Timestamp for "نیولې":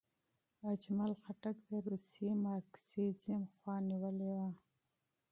3.89-4.29